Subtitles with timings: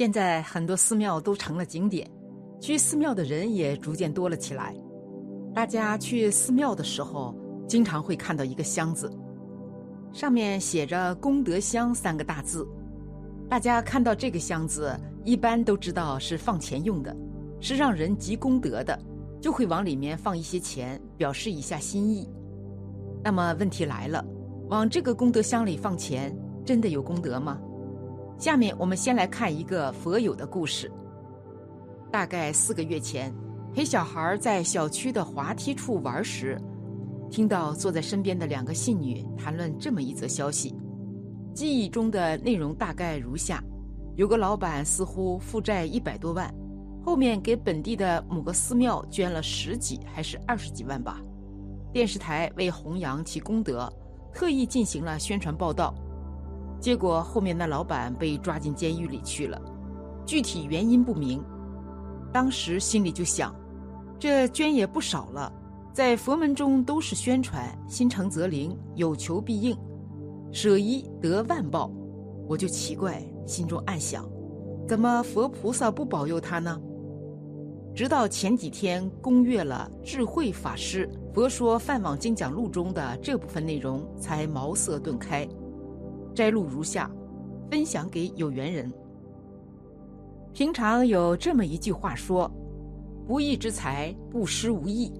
[0.00, 2.10] 现在很多寺庙都成了景点，
[2.58, 4.74] 去寺庙的人也逐渐多了起来。
[5.54, 7.36] 大家去寺庙的时候，
[7.68, 9.12] 经常会看到一个箱子，
[10.10, 12.66] 上面写着“功德箱”三个大字。
[13.46, 17.14] 大家看到这个箱子，一般都知道是放钱用的，
[17.60, 18.98] 是让人积功德的，
[19.38, 22.26] 就会往里面放一些钱，表示一下心意。
[23.22, 24.24] 那么问题来了，
[24.70, 27.60] 往这个功德箱里放钱，真的有功德吗？
[28.40, 30.90] 下面我们先来看一个佛友的故事。
[32.10, 33.30] 大概四个月前，
[33.74, 36.58] 陪小孩在小区的滑梯处玩时，
[37.30, 40.74] 听到坐在身边的两个信女谈论这么一则消息。
[41.52, 43.62] 记忆中的内容大概如下：
[44.16, 46.50] 有个老板似乎负债一百多万，
[47.04, 51.20] 后面给本地的某个寺庙捐了十几还是二十几万吧。
[51.92, 53.92] 电视台为弘扬其功德，
[54.32, 55.94] 特意进行了宣传报道。
[56.80, 59.60] 结果后面那老板被抓进监狱里去了，
[60.24, 61.44] 具体原因不明。
[62.32, 63.54] 当时心里就想，
[64.18, 65.52] 这捐也不少了，
[65.92, 69.76] 在佛门中都是宣传“心诚则灵，有求必应，
[70.52, 71.90] 舍一得万报”。
[72.48, 74.26] 我就奇怪，心中暗想，
[74.88, 76.80] 怎么佛菩萨不保佑他呢？
[77.94, 85.46] 直到前几天攻阅了智慧法师《佛说梵网经讲录》中的这部分内容，才茅塞顿开。
[86.34, 87.10] 摘录如下，
[87.70, 88.92] 分享给有缘人。
[90.52, 92.50] 平常有这么一句话说
[93.26, 95.12] ：“不义之财不施无益，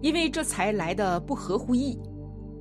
[0.00, 1.98] 因为这财来的不合乎义，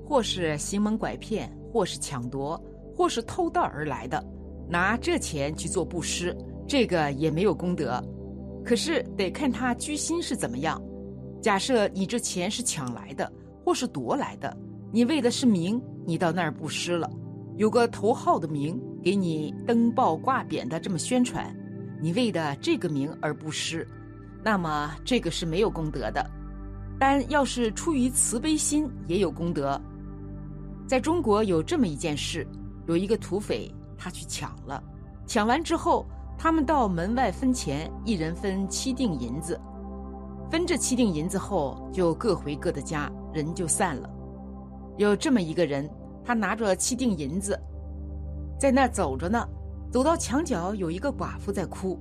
[0.06, 2.62] 或是行门拐骗，或是抢夺，
[2.94, 4.22] 或是偷盗而来的，
[4.68, 6.36] 拿这钱去做布施，
[6.68, 8.04] 这个也没有功德。
[8.66, 10.82] 可是得看他居心是怎么样。
[11.42, 13.32] 假设你这钱是抢来的，
[13.64, 14.56] 或是夺来的，
[14.92, 17.10] 你为的是名，你到那儿布施了。”
[17.56, 21.56] 有个头号的名给你登报挂匾的这么宣传，
[22.02, 23.88] 你为的这个名而不失，
[24.44, 26.26] 那么这个是没有功德的。
[27.00, 29.80] 但要是出于慈悲心，也有功德。
[30.88, 32.48] 在中国有这么一件事，
[32.88, 34.84] 有一个土匪他去抢了，
[35.28, 36.08] 抢完之后，
[36.38, 39.60] 他们到门外分钱，一人分七锭银子，
[40.50, 44.10] 分这七锭银子后，就各回各的家，人就散了。
[44.98, 45.88] 有这么一个人。
[46.26, 47.60] 他拿着七锭银子，
[48.60, 49.48] 在那走着呢。
[49.92, 52.00] 走到墙角，有一个寡妇在哭。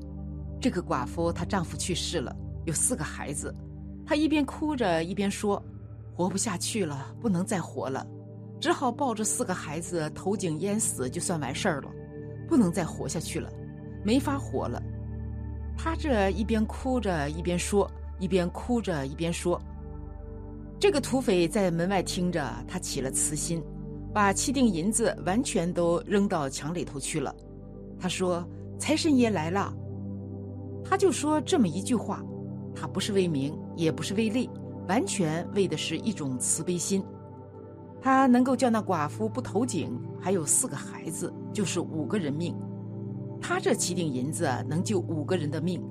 [0.58, 2.34] 这个寡妇她丈夫去世了，
[2.64, 3.54] 有四个孩子。
[4.06, 5.62] 她一边哭着一边说
[6.16, 8.06] ：“活不下去了，不能再活了，
[8.58, 11.90] 只好抱着四个孩子投井淹死，就算完事儿了。
[12.48, 13.52] 不能再活下去了，
[14.02, 14.82] 没法活了。”
[15.76, 19.60] 她这一边哭着一边说，一边哭着一边说。
[20.80, 23.62] 这个土匪在门外听着，他起了慈心。
[24.12, 27.34] 把七锭银子完全都扔到墙里头去了。
[27.98, 28.46] 他说
[28.78, 29.72] ：“财神爷来了。”
[30.84, 32.22] 他就说这么一句话，
[32.74, 34.50] 他不是为名，也不是为利，
[34.88, 37.02] 完全为的是一种慈悲心。
[38.00, 42.54] 他能够叫那寡妇不投井，还有四个孩子，就是五个人命。
[43.40, 45.82] 他这七锭银子能救五个人的命，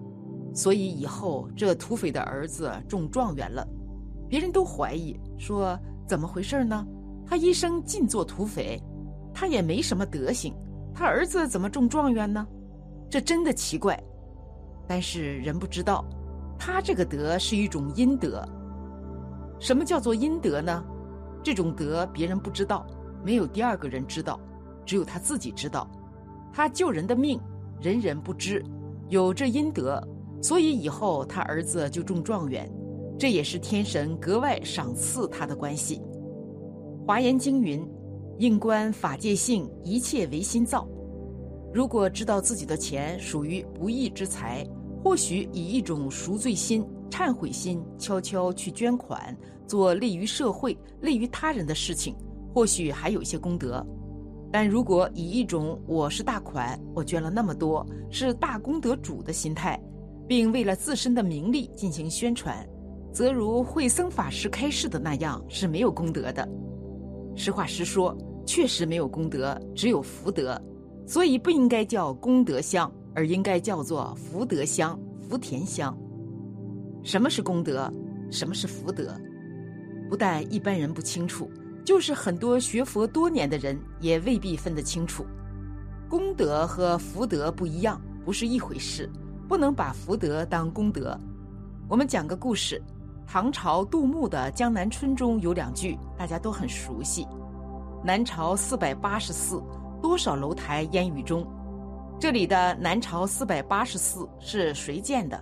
[0.53, 3.65] 所以以后这土匪的儿子中状元了。
[4.29, 6.85] 别人都怀疑说怎么回事呢？
[7.31, 8.77] 他一生尽做土匪，
[9.33, 10.53] 他也没什么德行，
[10.93, 12.45] 他儿子怎么中状元呢？
[13.09, 13.97] 这真的奇怪。
[14.85, 16.03] 但是人不知道，
[16.59, 18.45] 他这个德是一种阴德。
[19.61, 20.83] 什么叫做阴德呢？
[21.41, 22.85] 这种德别人不知道，
[23.23, 24.37] 没有第二个人知道，
[24.85, 25.89] 只有他自己知道。
[26.51, 27.39] 他救人的命，
[27.79, 28.61] 人人不知，
[29.07, 30.05] 有这阴德，
[30.41, 32.69] 所以以后他儿子就中状元，
[33.17, 36.01] 这也是天神格外赏赐他的关系。
[37.05, 37.83] 华严经云
[38.37, 40.87] ：“应观法界性，一切唯心造。”
[41.73, 44.65] 如果知道自己的钱属于不义之财，
[45.03, 49.35] 或许以一种赎罪心、忏悔心，悄悄去捐款，
[49.65, 52.15] 做利于社会、利于他人的事情，
[52.53, 53.85] 或许还有一些功德。
[54.51, 59.81] 但如果以一种“我是大款，我捐了那么多，是大功德主”的心态，
[60.27, 62.63] 并为了自身的名利进行宣传，
[63.11, 66.47] 则如慧僧法师开示的那样，是没有功德的。
[67.35, 70.61] 实话实说，确实没有功德，只有福德，
[71.07, 75.97] 所以不应该叫功德箱，而应该叫做福德箱、福田箱。
[77.03, 77.91] 什么是功德？
[78.29, 79.15] 什么是福德？
[80.09, 81.49] 不但一般人不清楚，
[81.85, 85.25] 就是很多学佛多年的人也未必分得清楚。
[86.09, 89.09] 功德和福德不一样，不是一回事，
[89.47, 91.17] 不能把福德当功德。
[91.87, 92.81] 我们讲个故事。
[93.33, 97.25] 唐朝杜牧的《江南春》中有两句，大家都很熟悉
[98.03, 99.63] ：“南朝四百八十寺，
[100.01, 101.47] 多少楼台烟雨中。”
[102.19, 105.41] 这里的南朝四百八十寺是谁建的？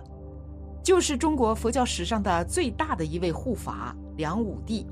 [0.84, 4.86] 就是中国佛教史上的最大的一位护法梁武帝，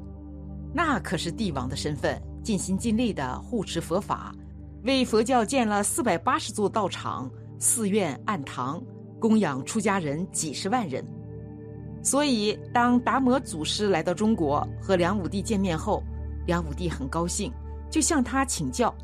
[0.74, 4.34] 那可是帝王的身份，尽心尽力的护持佛法，
[4.82, 7.30] 为佛教建了四百八十座道场、
[7.60, 8.82] 寺院、庵堂，
[9.20, 11.06] 供养出家人几十万人。
[12.02, 16.02] 所以，当达摩祖师来到中国和梁武帝见面后，
[16.46, 17.52] 梁武帝很高兴，
[17.90, 18.94] 就向他请教：“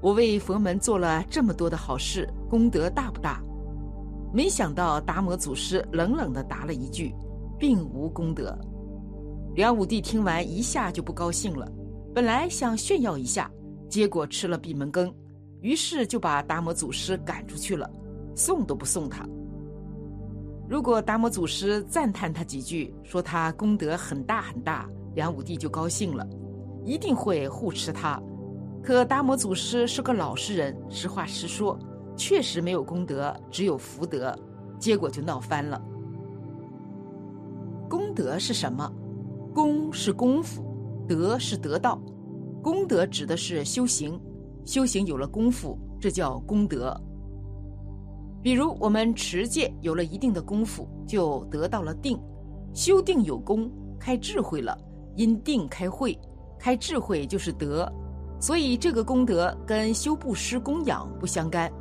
[0.00, 3.42] 我为佛门做了这么多的好事，功德大不大？”
[4.32, 7.14] 没想到达摩祖师冷冷地答了一句
[7.58, 8.56] ：“并无功德。”
[9.56, 11.66] 梁武帝听完一下就不高兴了，
[12.14, 13.50] 本来想炫耀一下，
[13.88, 15.12] 结果吃了闭门羹，
[15.62, 17.90] 于是就把达摩祖师赶出去了，
[18.36, 19.26] 送都不送他。
[20.68, 26.26] 如果达摩祖师赞叹他几句，说他功德很大很大，梁武帝就高兴了，
[26.84, 28.20] 一定会护持他。
[28.82, 31.78] 可达摩祖师是个老实人，实话实说，
[32.16, 34.36] 确实没有功德，只有福德，
[34.78, 35.80] 结果就闹翻了。
[37.88, 38.92] 功德是什么？
[39.54, 40.64] 功是功夫，
[41.08, 42.00] 德是得道。
[42.60, 44.20] 功德指的是修行，
[44.64, 47.00] 修行有了功夫，这叫功德。
[48.42, 52.16] 比如我们持戒有了一定的功夫，就得到了定；
[52.74, 54.78] 修定有功，开智慧了，
[55.16, 56.16] 因定开慧，
[56.58, 57.90] 开智慧就是德。
[58.38, 61.72] 所以这个功德跟修布施供养不相干。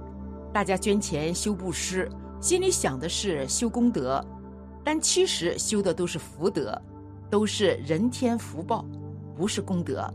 [0.54, 2.10] 大家捐钱修布施，
[2.40, 4.26] 心里想的是修功德，
[4.84, 6.82] 但其实修的都是福德，
[7.30, 8.86] 都是人天福报，
[9.36, 10.10] 不是功德。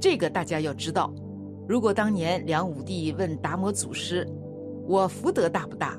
[0.00, 1.14] 这个大家要知道。
[1.68, 4.28] 如果当年梁武帝问达摩祖师，
[4.86, 5.98] 我福德大不大？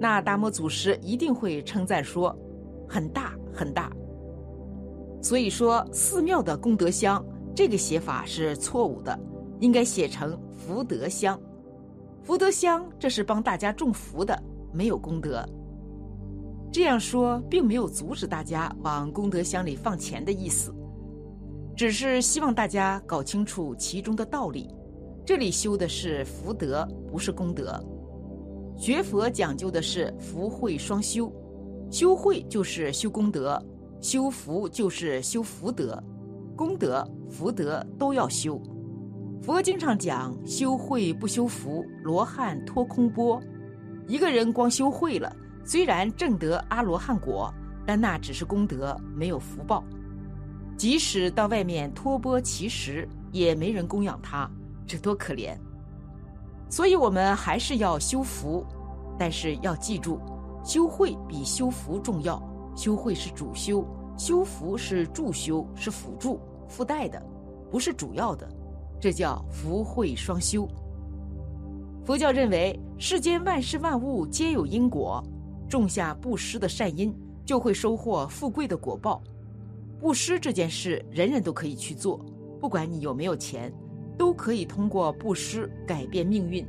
[0.00, 2.36] 那达摩祖师一定会称赞说
[2.88, 3.92] ：“很大很大。”
[5.22, 7.24] 所以说，寺庙的功德箱
[7.54, 9.16] 这个写法是错误的，
[9.60, 11.40] 应该写成福德箱。
[12.22, 14.36] 福德箱这是帮大家种福的，
[14.72, 15.48] 没有功德。
[16.72, 20.74] 这样说并没有阻止大家往功德箱里放钱的意思，
[21.76, 24.68] 只是希望大家搞清楚其中的道理。
[25.24, 27.80] 这里修的是福德，不是功德。
[28.82, 31.32] 学佛讲究的是福慧双修，
[31.88, 33.64] 修慧就是修功德，
[34.00, 36.02] 修福就是修福德，
[36.56, 38.60] 功德福德都要修。
[39.40, 43.40] 佛经常讲修慧不修福，罗汉脱空波。
[44.08, 45.32] 一个人光修慧了，
[45.62, 47.54] 虽然正得阿罗汉果，
[47.86, 49.84] 但那只是功德，没有福报。
[50.76, 54.50] 即使到外面托钵乞食，也没人供养他，
[54.88, 55.56] 这多可怜。
[56.72, 58.64] 所以我们还是要修福，
[59.18, 60.18] 但是要记住，
[60.64, 62.42] 修慧比修福重要。
[62.74, 63.84] 修慧是主修，
[64.16, 67.22] 修福是助修，是辅助、附带的，
[67.70, 68.48] 不是主要的。
[68.98, 70.66] 这叫福慧双修。
[72.06, 75.22] 佛教认为，世间万事万物皆有因果，
[75.68, 77.14] 种下布施的善因，
[77.44, 79.22] 就会收获富贵的果报。
[80.00, 82.18] 布施这件事，人人都可以去做，
[82.58, 83.70] 不管你有没有钱。
[84.16, 86.66] 都可以通过布施改变命运。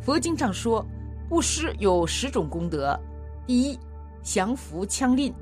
[0.00, 0.84] 佛经上说，
[1.28, 2.98] 布施有十种功德：
[3.46, 3.78] 第一，
[4.22, 5.32] 降服羌吝；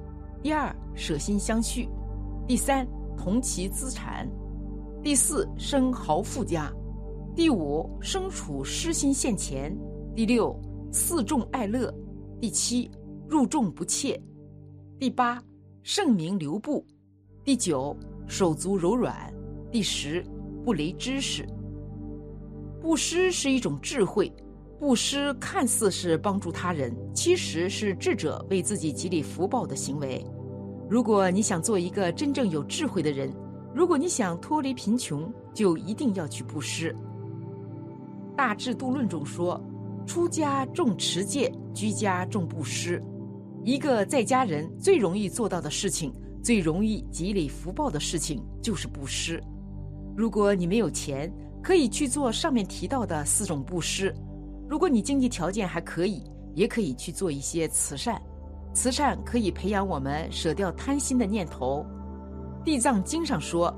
[0.42, 1.88] 第二，舍心相续；
[2.46, 2.86] 第三，
[3.16, 4.26] 同其资产；
[5.02, 6.72] 第四，生豪富家；
[7.34, 9.70] 第五，生处施心现前；
[10.14, 10.58] 第六，
[10.90, 11.92] 四众爱乐；
[12.40, 12.90] 第七，
[13.28, 14.18] 入众不怯；
[14.98, 15.42] 第八，
[15.82, 16.82] 圣名留步；
[17.44, 17.94] 第九，
[18.26, 19.12] 手足柔软；
[19.70, 20.24] 第十。
[20.64, 21.46] 不雷知识，
[22.80, 24.32] 布施是一种智慧。
[24.80, 30.24] 布施看似是帮助他人，其实是智者为自己积累福报的行为。
[30.88, 33.30] 如果你想做一个真正有智慧的人，
[33.74, 36.92] 如果你想脱离贫穷，就一定要去布施。
[38.36, 39.62] 《大智度论》中说
[40.06, 43.02] ：“出家重持戒，居家重布施。”
[43.64, 46.10] 一个在家人最容易做到的事情，
[46.42, 49.42] 最容易积累福报的事情，就是布施。
[50.16, 54.12] 如果你没有钱，可以去做上面提到的四种布施；
[54.68, 56.22] 如果你经济条件还可以，
[56.54, 58.20] 也可以去做一些慈善。
[58.72, 61.84] 慈善可以培养我们舍掉贪心的念头。
[62.64, 63.74] 地藏经上说：“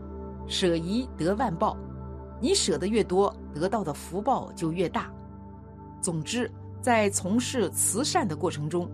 [0.47, 1.77] 舍一得万报。”
[2.39, 5.11] 你舍得越多，得到的福报就越大。
[6.03, 6.51] 总之，
[6.83, 8.91] 在从事慈善的过程中，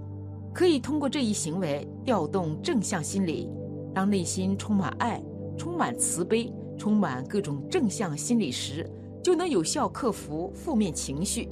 [0.55, 3.51] 可以通过这一行为调动正向心理。
[3.93, 5.21] 当内心充满爱，
[5.59, 6.53] 充满慈悲。
[6.83, 8.85] 充满各种正向心理时，
[9.23, 11.49] 就能有效克服负面情绪，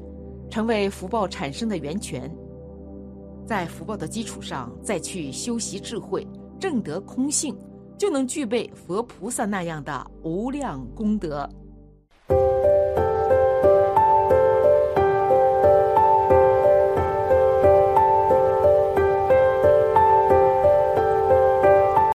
[0.50, 2.28] 成为福报产生的源泉。
[3.46, 6.26] 在福报的基础上，再去修习智慧，
[6.58, 7.56] 正得空性，
[7.96, 11.48] 就能具备佛菩萨那样的无量功德。